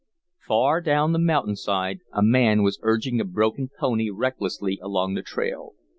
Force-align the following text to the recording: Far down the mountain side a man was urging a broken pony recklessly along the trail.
Far 0.47 0.81
down 0.81 1.11
the 1.13 1.19
mountain 1.19 1.55
side 1.55 1.99
a 2.11 2.23
man 2.23 2.63
was 2.63 2.79
urging 2.81 3.21
a 3.21 3.23
broken 3.23 3.69
pony 3.77 4.09
recklessly 4.09 4.79
along 4.81 5.13
the 5.13 5.21
trail. 5.21 5.73